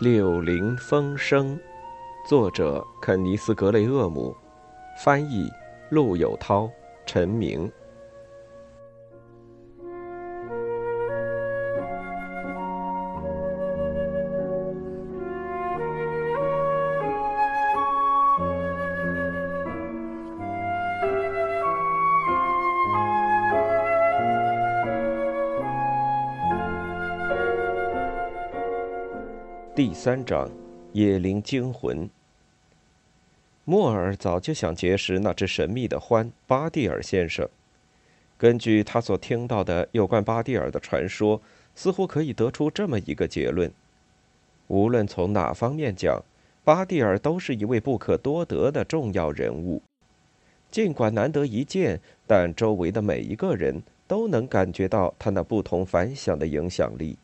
[0.00, 1.60] 柳林风声，
[2.26, 4.34] 作者肯尼斯·格雷厄姆，
[5.04, 5.46] 翻译
[5.90, 6.70] 陆有涛、
[7.04, 7.70] 陈明。
[29.82, 30.46] 第三章，
[30.92, 32.06] 野灵惊魂。
[33.64, 37.48] 莫尔早就想结识那只神秘的獾巴蒂尔先生。
[38.36, 41.40] 根据他所听到的有关巴蒂尔的传说，
[41.74, 43.72] 似乎可以得出这么一个结论：
[44.66, 46.22] 无论从哪方面讲，
[46.62, 49.80] 巴蒂尔都是一位不可多得的重要人物。
[50.70, 57.16] 尽管难得一见，但周围的每一个人都能感觉到他那不同凡响的影响力。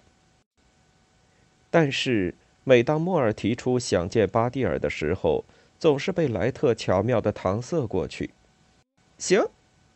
[1.71, 2.35] 但是。
[2.69, 5.45] 每当莫尔提出想见巴蒂尔的时候，
[5.79, 8.31] 总是被莱特巧妙的搪塞过去。
[9.19, 9.41] 行，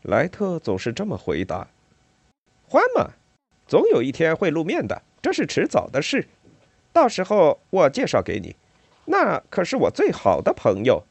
[0.02, 1.66] 莱特总是这么回答
[2.68, 3.10] ：“欢嘛，
[3.66, 6.28] 总有一天会露面的，这是迟早的事。
[6.92, 8.54] 到时候我介绍给你，
[9.06, 11.02] 那可是我最好的朋友。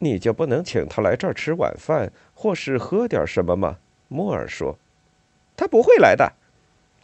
[0.00, 4.76] 你就不能请他来这儿吃晚饭，或是喝点什么吗？”莫尔说
[5.56, 6.32] ：“他不会来的。”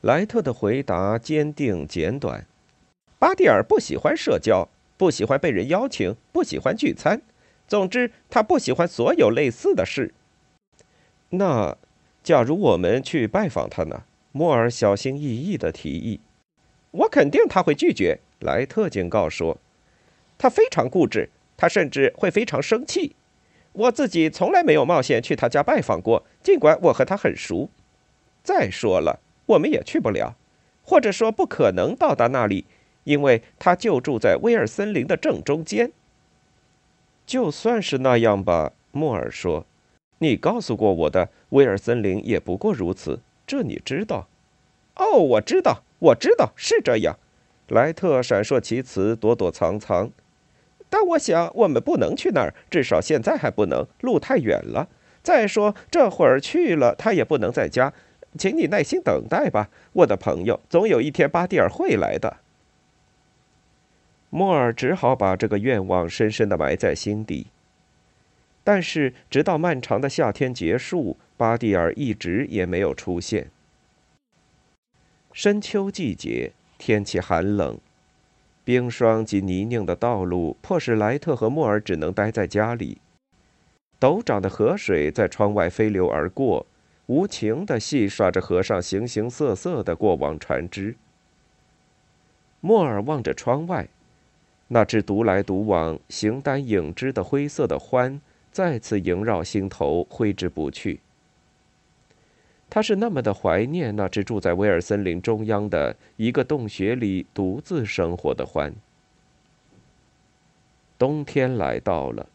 [0.02, 2.44] 莱特的回答坚定简短。
[3.18, 7.22] 巴蒂尔不喜欢社交，不喜欢被人邀请，不喜欢聚餐。
[7.66, 10.12] 总之，他不喜欢所有类似的事。
[11.30, 11.78] 那，
[12.22, 14.02] 假如我们去拜访他呢？
[14.32, 16.20] 莫尔小心翼翼的提议。
[16.90, 18.20] 我肯定他会拒绝。
[18.40, 19.56] 莱特警告说，
[20.36, 23.16] 他非常固执，他甚至会非常生气。
[23.72, 27.70] 我自己从来没有冒险去他家拜访过，尽管我和他很熟。
[28.42, 30.36] 再说了，我们也去不了，
[30.82, 32.66] 或者说不可能到达那里。
[33.06, 35.92] 因为他就住在威尔森林的正中间。
[37.24, 39.64] 就算是那样吧，莫尔说
[40.18, 44.28] ：“你告诉过我的，威尔森林也不过如此，这你知道。
[44.96, 47.16] ”“哦，我知道，我知道是这样。”
[47.68, 50.10] 莱特闪烁其词，躲躲藏藏。
[50.88, 54.88] 但我想，我们不能去那儿，至少现在还不能，路太远了。
[55.22, 57.92] 再说，这会儿去了，他也不能在家。
[58.38, 62.36] 请你耐心等待吧，我的朋友，总有一天巴蒂尔会来的。
[64.36, 67.46] 莫尔只好把这个愿望深深地埋在心底。
[68.62, 73.50] 但是，直到漫长的夏天结束，巴蒂尔一直也没有出现。
[75.32, 77.78] 深秋季节，天气寒冷，
[78.62, 82.98] 冰霜及泥泞的道路迫使莱特和莫尔只能待在家里。
[83.98, 86.66] 陡涨的河水在窗外飞流而过，
[87.06, 90.94] 无情的戏耍着河上形形色色的过往船只。
[92.60, 93.88] 莫尔望着窗外。
[94.68, 98.18] 那只独来独往、形单影只的灰色的獾
[98.50, 101.00] 再次萦绕心头，挥之不去。
[102.68, 108.72] 他是那么的怀念那只住在威尔森林中央的一个洞穴里独自生活的獾。
[110.98, 112.26] 冬天来到了，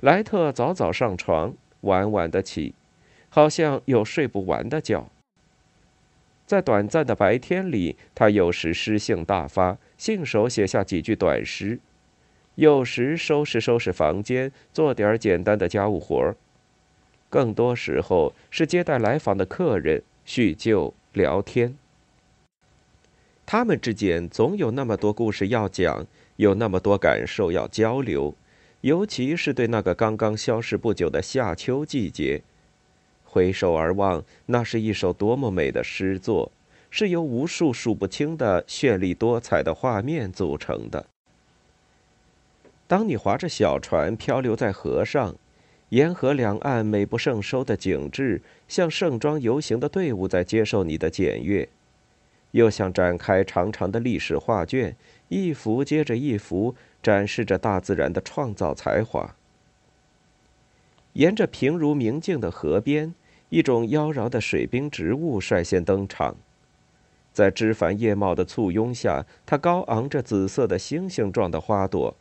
[0.00, 2.74] 莱特早早上床，晚晚的起，
[3.28, 5.10] 好像有睡不完的觉。
[6.50, 11.78] 在短暂的白天里，他有时诗兴大发，信手写下几句短诗；
[12.56, 16.34] 有时收拾收拾房间，做点简单的家务活儿；
[17.28, 21.76] 更多时候是接待来访的客人，叙旧聊天。
[23.46, 28.34] 他们之间总有那么多故事要讲，有那么多感受要交流，
[28.80, 32.42] 尤其是对那个刚刚消失不久的夏秋季节。
[33.32, 36.50] 回首而望，那是一首多么美的诗作，
[36.90, 41.06] 是由无数数不清的绚丽多彩的画面组成的。
[42.88, 45.36] 当你划着小船漂流在河上，
[45.90, 51.68] 沿河两岸美不胜收的景致，像盛装游行的队伍在接受你的检阅，
[52.50, 54.96] 又像展开长长的历史画卷，
[55.28, 59.36] 一幅接着一幅展示着大自然的创造才华。
[61.12, 63.14] 沿着平如明镜的河边。
[63.50, 66.36] 一种妖娆的水冰植物率先登场，
[67.32, 72.16] 在枝繁叶茂的簇拥下，它高昂着紫色的星星状的花朵，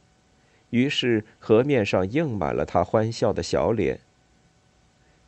[0.71, 3.99] 于是河面上映满了它欢笑的小脸。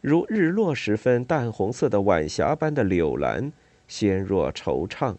[0.01, 3.53] 如日落时分淡红色的晚霞般的柳兰，
[3.87, 5.17] 纤弱惆怅，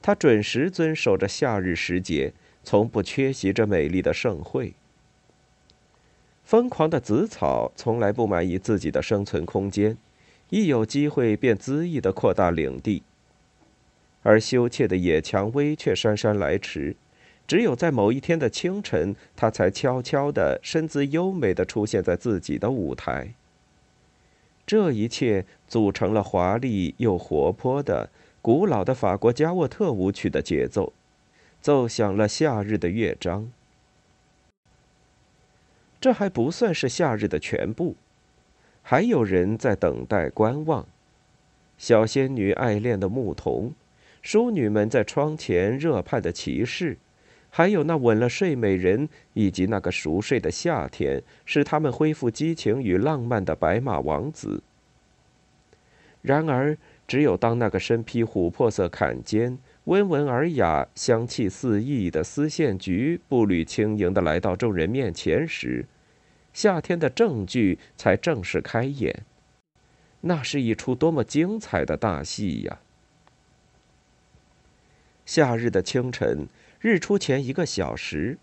[0.00, 2.32] 它准时遵守着夏日时节，
[2.62, 4.74] 从不缺席着美丽的盛会。
[6.44, 9.96] 疯狂的紫草从来不满意自己的生存空间，
[10.50, 13.02] 一有机会便恣意的扩大领地。
[14.22, 16.96] 而羞怯的野蔷薇却姗姗来迟。
[17.46, 23.34] 只有在某一天的清晨，它才悄悄地、身姿优美地出现在自己的舞台。
[24.66, 28.08] 这一切组成了华丽又活泼的、
[28.40, 30.94] 古老的法国加沃特舞曲的节奏，
[31.60, 33.52] 奏响了夏日的乐章。
[36.04, 37.96] 这还不算是夏日的全部，
[38.82, 40.86] 还有人在等待观望：
[41.78, 43.72] 小仙女爱恋的牧童，
[44.20, 46.98] 淑女们在窗前热盼的骑士。
[47.48, 54.62] 还有那吻了睡美人，以及那个熟睡的夏天，使他们恢复激情与浪漫的白马王子。
[56.20, 56.76] 然而，
[57.08, 65.86] 只有当那个身披琥珀色坎肩、温文尔雅、香气四溢的丝线菊步履轻盈地来到众人面前时，
[66.54, 69.26] 夏天的正剧才正式开演。
[70.22, 72.78] 那是一出多么精彩的大戏呀！
[75.26, 76.48] 夏日的清晨。
[76.80, 78.36] 日出前一个小时，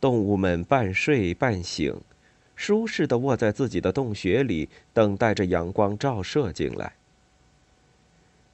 [0.00, 2.00] 动物们半睡半醒，
[2.54, 6.92] 舒适的卧在自己的洞穴里，等待着阳光照射进来。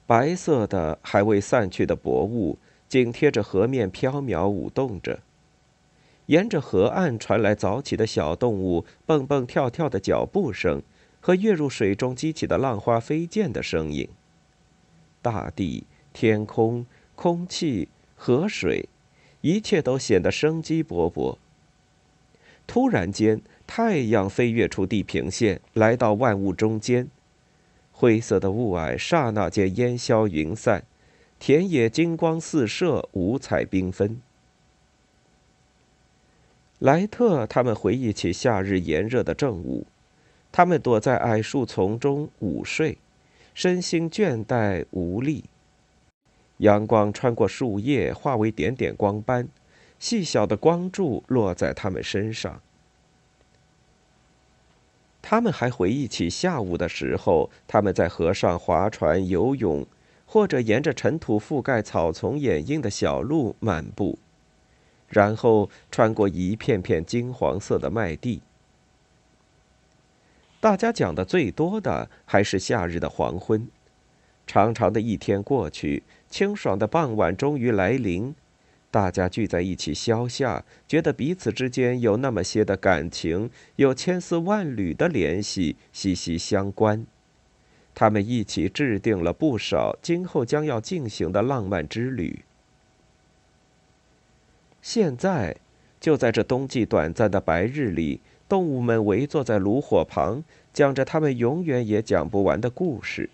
[0.07, 2.59] 白色的还未散去的薄雾
[2.89, 5.21] 紧贴着河面飘渺舞动着，
[6.27, 10.83] 沿着河岸传来早起的小动物蹦蹦跳跳的脚步声
[11.21, 14.09] 和跃入水中激起的浪花飞溅的声音。
[15.21, 18.89] 大地、天空、空气、河水。
[19.43, 21.37] 一切都显得生机勃勃。
[22.67, 27.09] 突然间，太阳飞跃出地平线，来到万物中间，
[27.93, 30.85] 灰色的雾霭刹那间烟消云散，
[31.39, 34.19] 田野金光四射，五彩缤纷。
[36.85, 39.87] 莱特他们回忆起夏日炎热的正午，
[40.53, 42.99] 他们躲在矮树丛中午睡，
[43.55, 45.45] 身心倦怠无力。
[46.59, 49.49] 阳光穿过树叶，化为点点光斑，
[49.99, 52.61] 细小的光柱落在他们身上。
[55.23, 59.87] 他们还回忆起下午的时候，他们在河上划船、游泳，
[60.27, 64.19] 或者沿着尘土覆盖、草丛掩映的小路漫步，
[65.09, 68.43] 然后穿过一片片金黄色的麦地。
[70.61, 73.69] 大家讲的最多的还是夏日的黄昏。
[74.47, 78.35] 长长的一天过去，清爽的傍晚终于来临，
[78.91, 87.07] 大家聚在一起消夏，觉得彼此之间有那么些的感情，有千丝万缕的联系，息息相关。
[87.95, 92.45] 他们一起制定了不少今后将要进行的浪漫之旅。
[94.85, 95.57] 现在，
[95.99, 100.45] 就在这冬季短暂的白日里，动物们围坐在炉火旁，
[100.75, 103.31] 讲着他们永远也讲不完的故事。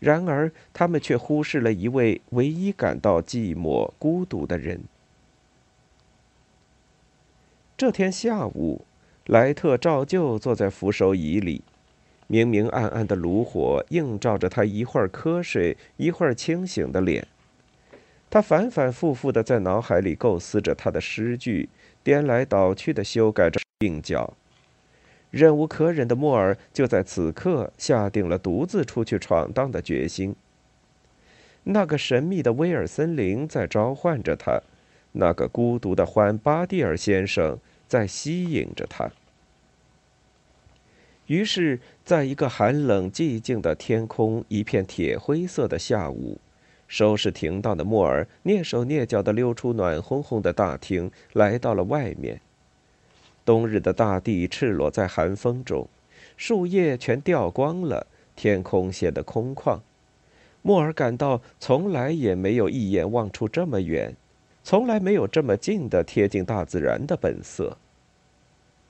[0.00, 4.80] 然而，他们却忽视了一位唯一感到寂寞、孤独的人。
[7.76, 8.84] 这天下午，
[9.26, 11.62] 莱特照旧坐在扶手椅里，
[12.26, 17.28] 明明暗暗的炉火映照着他一会儿瞌睡、一会儿清醒的脸。
[18.34, 21.68] 他反反复复的在脑海里构思着他的诗句，
[22.02, 24.34] 颠来倒去的修改着鬓角。
[25.30, 30.34] 忍无可忍的莫尔就在此刻下定了独自出去闯荡的决心。
[31.62, 34.60] 那个神秘的威尔森林在召唤着他，
[35.12, 39.12] 那个孤独的欢巴蒂尔先生在吸引着他。
[41.28, 46.40] 于是，在一个寒冷寂静的天空、一片铁灰色的下午，
[46.94, 52.40] 收拾停当的莫尔蹑手蹑脚地溜出暖烘烘的大厅，来到了外面。
[53.44, 55.88] 冬日的大地赤裸在寒风中，
[56.36, 59.80] 树叶全掉光了，天空显得空旷。
[60.62, 64.14] 莫尔感到从来也没有一眼望出这么远，
[64.62, 67.76] 从来没有这么近的贴近大自然的本色。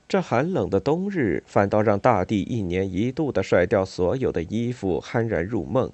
[0.07, 5.91] 这寒冷的冬日反倒让大地一年一度的甩掉所有的衣服，酣然入梦。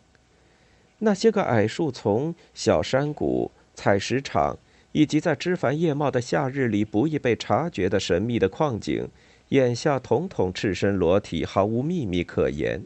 [1.01, 4.57] 那些个矮树丛、小山谷、采石场。
[4.93, 9.07] 以及在枝繁叶茂的夏日里不易被察觉的神秘的矿井，
[9.47, 12.83] 眼下统统赤身裸体，毫无秘密可言，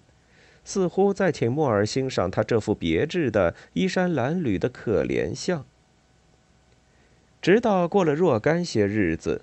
[0.64, 5.66] 似乎在请莫尔欣赏他这副别致的衣衫褴褛的可怜相。
[7.42, 9.42] 直到过了若干些日子，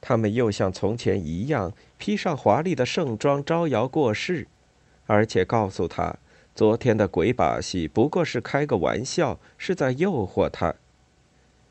[0.00, 4.46] 他们又像从前一样披上华丽的盛装招摇过市，
[5.06, 6.16] 而且告诉他，
[6.54, 10.74] 昨天的鬼把戏不过是开个玩笑，是在诱惑他。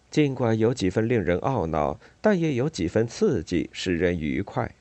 [0.09, 4.73] 尽管有几分令人懊恼，但也有几分刺激，使人愉快。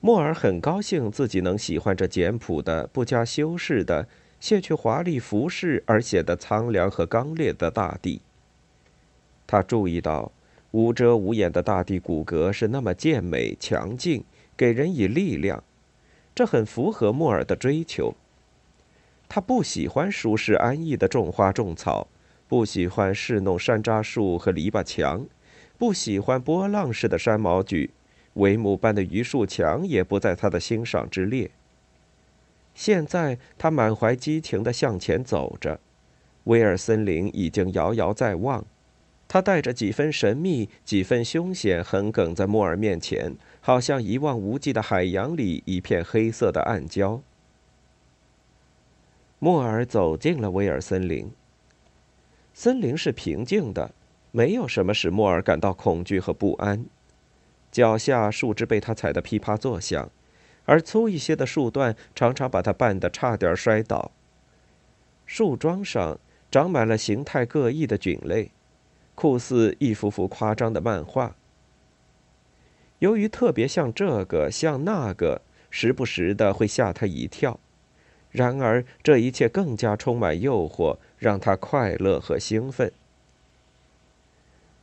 [0.00, 4.08] 莫尔很高兴自己能喜欢这简朴的、不加修饰的、
[4.38, 8.22] 卸去华丽服饰而显得苍凉和刚烈的大地。
[9.46, 10.32] 他注意到，
[10.70, 14.24] 无遮无掩的大地骨骼是那么健美强劲，
[14.56, 15.62] 给人以力量，
[16.40, 18.14] 这很符合莫尔的追求。
[19.28, 22.08] 他不喜欢舒适安逸的种花种草，
[22.48, 25.26] 不喜欢侍弄山楂树和篱笆墙，
[25.76, 27.90] 不喜欢波浪式的山毛榉，
[28.36, 31.50] 帷幕般的榆树墙也不在他的欣赏之列。
[32.74, 35.78] 现在他满怀激情地向前走着，
[36.44, 38.64] 威尔森林已经遥遥在望。
[39.28, 47.20] 他带着几分神秘、几分凶险，横亘在莫尔面前，好像一望无际的海洋里一片黑色的暗礁。
[49.38, 51.30] 莫尔走进了威尔森林。
[52.52, 53.94] 森林是平静的，
[54.32, 56.84] 没有什么使莫尔感到恐惧和不安。
[57.70, 60.10] 脚下树枝被他踩得噼啪作响。
[60.66, 64.12] 而粗一些的树段常常把他绊得差点摔倒。
[65.26, 68.52] 树桩上长满了形态各异的菌类，
[69.16, 71.34] 酷似一幅幅夸张的漫画。
[73.00, 77.58] 由于特别像这个像那个，时不时的会吓他一跳。
[78.30, 82.92] 然而这一切更加充满诱惑，让他快乐和兴奋。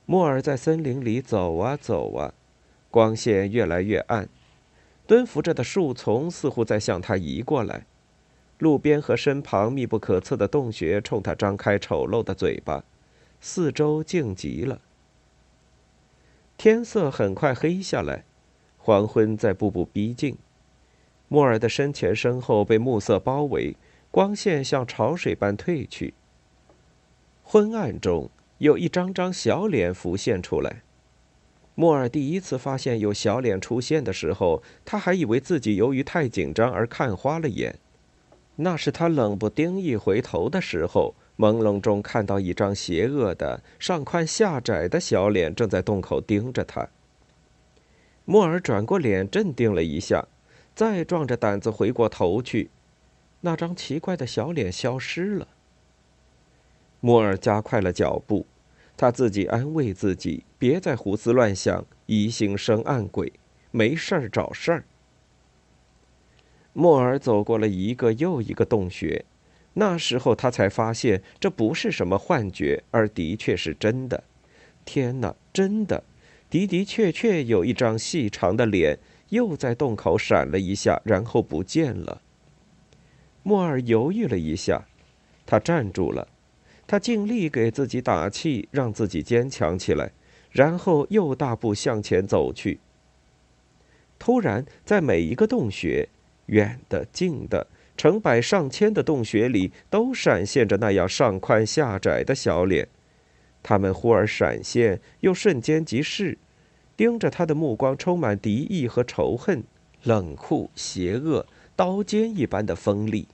[0.05, 2.33] 莫尔在森林里走啊走啊，
[2.91, 4.27] 光线越来越暗。
[5.05, 7.85] 蹲伏着的树丛似乎在向他移过来，
[8.57, 12.83] 路边和身旁密不可测的洞穴冲他张开丑陋的嘴巴，
[13.39, 14.81] 四周静极了。
[16.57, 18.23] 天色很快黑下来，
[18.79, 20.35] 黄昏在步步逼近。
[21.27, 23.75] 莫尔的身前身后被暮色包围，
[24.09, 26.15] 光线像潮水般退去。
[27.43, 30.81] 昏暗中有一张张小脸浮现出来。
[31.75, 37.77] 莫尔第一次发现有小脸出现的时候，他还以为自己由于太紧张而看花了眼。
[38.55, 46.89] 那是他冷不丁一回头的时候，朦胧中看到一张邪恶的、上宽下窄的小脸正在洞口盯着他。
[48.25, 50.27] 莫尔转过脸，镇定了一下，
[50.75, 52.69] 再壮着胆子回过头去，
[53.41, 55.47] 那张奇怪的小脸消失了。
[56.99, 58.45] 莫尔加快了脚步。
[58.99, 63.31] 他自己安慰自己，别再胡思乱想，疑心生暗鬼，
[63.69, 64.85] 没事儿找事儿。
[66.73, 69.23] 莫尔走过了一个又一个洞穴，
[69.79, 74.23] 那时候他才发现这不是什么幻觉，而的确是真的。
[74.85, 76.03] 天哪，真的，
[76.49, 78.97] 的的确确有一张细长的脸
[79.29, 82.21] 又在洞口闪了一下，然后不见了。
[83.43, 84.87] 莫尔犹豫了一下，
[85.45, 86.27] 他站住了。
[86.87, 90.11] 他尽力给自己打气，让自己坚强起来，
[90.49, 92.79] 然后又大步向前走去。
[94.17, 96.09] 突然，在每一个洞穴，
[96.47, 102.87] 远的、近的、成百上千的洞穴里，都闪现着那样上宽下窄的小脸。
[103.63, 106.37] 他们忽而闪现，又瞬间即逝，
[106.95, 109.63] 盯着他的目光充满敌意和仇恨，
[110.03, 113.27] 冷酷、邪恶，刀尖一般的锋利。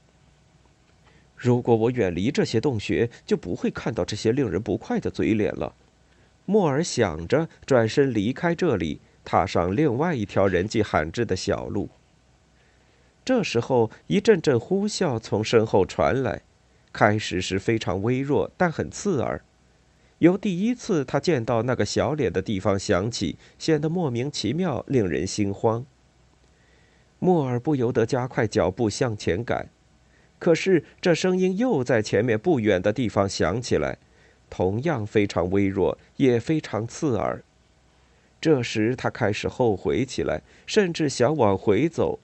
[1.36, 5.76] 如果我远离这些洞穴，就不会看到这些令人不快的嘴脸了。
[6.46, 11.90] 莫尔想着，转身离开这里，踏上另外一条人迹罕至的小路。
[13.26, 16.42] 这时候，一阵阵呼啸从身后传来，
[16.92, 19.42] 开始时非常微弱，但很刺耳，
[20.20, 25.86] 由第一次他见到那个小脸的地方响起，显得莫名其妙，令人心慌。
[27.20, 29.70] 莫尔不由得加快脚步向前赶。
[30.38, 33.98] 可是，这声音又在前面不远的地方响起来，
[34.50, 37.42] 同样非常微弱，也非常刺耳。
[38.42, 42.20] 这时，他开始后悔起来，甚至想往回走。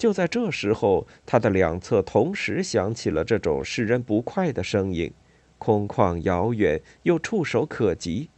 [0.00, 5.12] 就在这时候，他的两侧同时响起了这种使人不快的声音，
[5.58, 8.30] 空旷遥远又触手可及，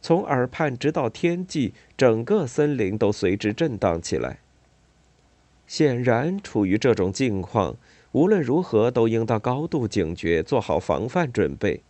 [0.00, 4.38] 从耳畔直到天际，整个森林都随之震荡起来。
[5.66, 7.76] 显然，处于这种境况。
[8.12, 11.82] 无论如何，都应当高度警觉，做好防范准备。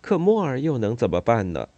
[0.00, 1.68] 可莫尔又能怎么办呢？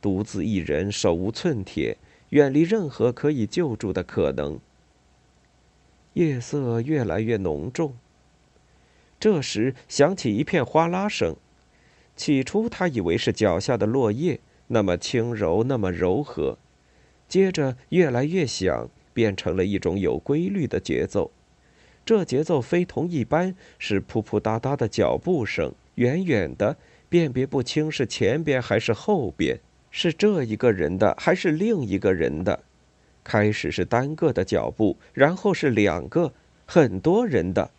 [0.00, 1.98] 独自一人，手无寸铁，
[2.30, 4.58] 远离任何可以救助的可能。
[6.18, 7.94] 夜色越来越浓重。
[9.20, 11.36] 这时响起一片哗啦声，
[12.16, 16.58] 起初他以为是脚下的落叶，那么轻柔，那么柔和，
[17.28, 21.30] 接着越来越响，变成了一种有规律的节奏。
[22.04, 26.76] 这节奏非同一般，是扑扑哒哒的脚步声，远远的，
[27.08, 29.60] 辨别不清是前边还是后边，
[29.92, 32.64] 是这一个人的还是另一个人的。
[33.28, 36.32] 开始是单个的脚步，然后是两个、
[36.64, 37.70] 很多人的，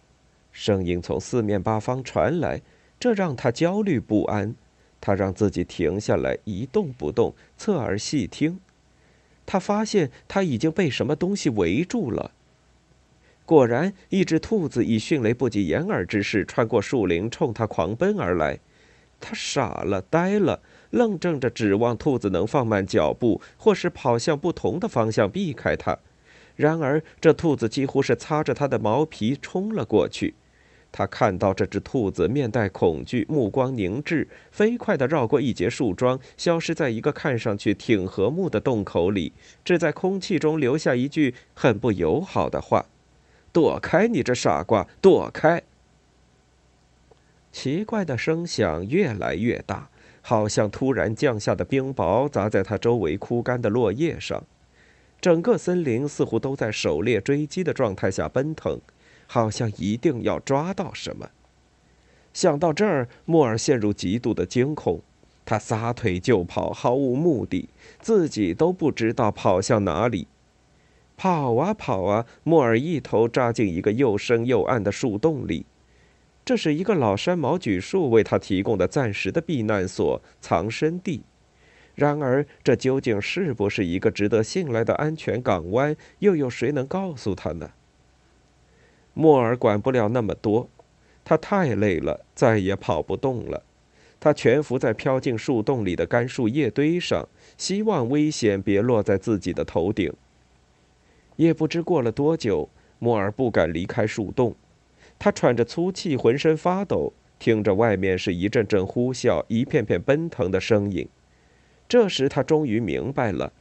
[0.52, 2.62] 声音从四面八方传来，
[3.00, 4.54] 这让他焦虑不安。
[5.02, 8.60] 他让自己停下来，一动不动，侧耳细听。
[9.48, 12.30] 他发现他已经被什么东西围住了。
[13.44, 18.60] 果然，一只兔子以迅雷不及掩耳之势穿过树林，冲他狂奔而来。
[19.20, 25.98] 他傻了，呆了，愣怔着，指望兔子能放慢脚步，或是跑向不同的方向避开它。
[26.56, 30.36] 然而，这兔子几乎是擦着它的毛皮冲了过去。
[30.92, 39.32] 他看到这只兔子面带恐惧，目光凝滞，飞快地绕过一截树桩，消失在一个看上去挺和睦的洞口里，
[39.64, 42.88] 只在空气中留下一句很不友好的话
[43.54, 45.62] ：“躲开，你这傻瓜，躲开！”
[47.54, 49.90] 奇怪的声响越来越大，
[50.30, 54.44] 好像突然降下的冰雹砸在他周围枯干的落叶上。
[55.20, 58.80] 整个森林似乎都在狩猎追击的状态下奔腾。
[59.26, 61.30] 好像一定要抓到什么。
[62.32, 65.02] 想到这儿，莫尔陷入极度的惊恐，
[65.46, 67.68] 他撒腿就跑，毫无目的，
[68.00, 70.28] 自己都不知道跑向哪里。
[71.18, 75.66] 跑啊跑啊，莫尔一头扎进一个又深又暗的树洞里。
[76.50, 81.22] 这是一个老山毛榉树为他提供的暂时的避难所、藏身地。
[81.94, 87.70] 然而，这究竟是不是一个值得信赖的安全港湾，又有谁能告诉他呢？
[89.14, 90.68] 莫尔管不了那么多，
[91.24, 93.62] 他太累了，再也跑不动了。
[94.20, 97.30] 他蜷伏在飘进树洞里的干树叶堆上，
[97.60, 100.12] 希望危险别落在自己的头顶。
[101.36, 104.56] 也不知过了多久，莫尔不敢离开树洞，
[105.20, 111.08] 他喘着粗气，浑身发抖，听着外面是一阵阵呼啸、一片片奔腾的声音。
[111.88, 113.52] 这时，他终于明白了。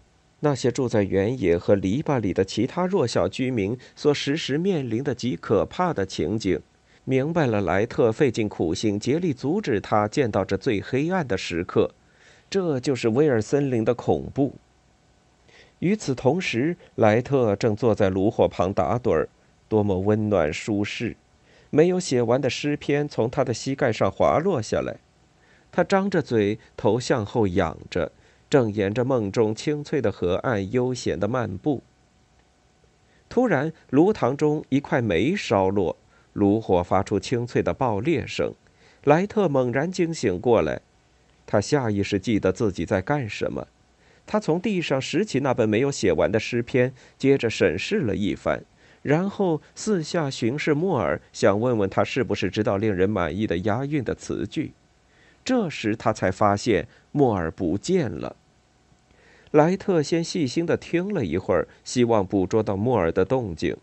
[0.40, 6.60] 那些住在原野和篱笆里的其他弱小居民所时时面临的极可怕的情景，
[7.04, 11.90] 明白了莱特费尽苦心竭力阻止他见到这最黑暗的时刻，
[12.48, 14.54] 这就是威尔森林的恐怖。
[15.80, 19.28] 与此同时，莱特正坐在炉火旁打盹儿，
[19.68, 21.16] 多么温暖舒适！
[21.70, 24.96] 没有写完的诗篇从他的膝盖上滑落下来，
[25.70, 28.12] 他张着嘴，头向后仰着。
[28.50, 31.82] 正沿着梦中清脆的河岸悠闲的漫步。
[33.28, 35.94] 突然，炉膛中一块煤烧落，
[36.32, 38.54] 炉火发出清脆的爆裂声。
[39.04, 40.80] 莱特猛然惊醒过来，
[41.44, 43.68] 他下意识记得自己在干什么。
[44.26, 48.64] 他从地上拾起那本没有写完的诗篇，接着审视了一番，
[49.02, 54.72] 然后四下巡视莫尔，想问问他是不是知道令人满意的押韵的词句。
[55.44, 58.36] 这时他才发现莫尔不见了。
[59.52, 63.74] 莱特先细心的听了一会儿，希望捕捉到莫尔的动静，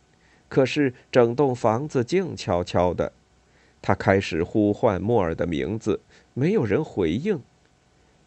[0.47, 3.11] 可是整栋房子静悄悄的。
[3.81, 6.01] 他开始呼唤莫尔的名字，
[6.35, 7.39] 没有人回应。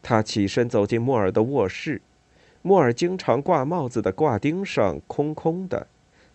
[0.02, 2.00] 他起身走进莫尔的卧室，
[2.62, 5.86] 莫尔经常挂帽子的挂钉上空空的，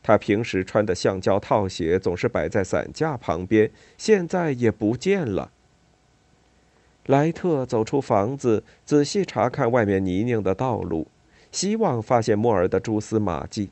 [0.04, 5.52] 他平时穿的橡胶套鞋总是摆在伞架旁边，现在也不见了。
[7.06, 11.08] 莱特走出房子，仔细查看外面泥泞的道路，
[11.52, 13.72] 希望发现莫尔的蛛丝马迹。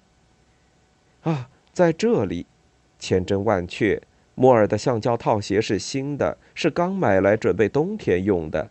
[1.21, 2.45] 啊，在这里，
[2.97, 4.01] 千真万确，
[4.35, 8.69] 莫尔的橡胶套鞋是新的，是刚买来准备冬天用的。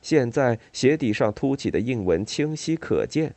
[0.00, 3.34] 现在鞋底上凸起的印纹清晰可见。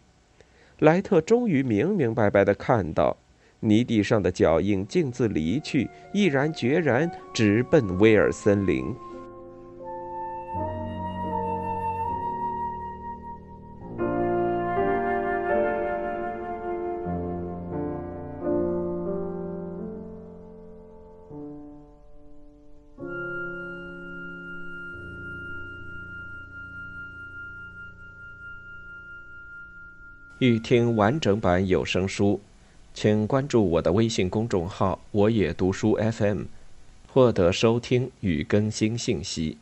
[0.79, 3.17] 莱特终于明明白白的看到，
[3.63, 8.93] 泥地上的脚印径自离去，毅然决然直奔威尔森林。
[30.39, 32.37] 欲听完整版有声书，
[32.93, 36.43] 请关注我的微信公众号“我也读书 FM”，
[37.11, 39.57] 获得收听与更新信息。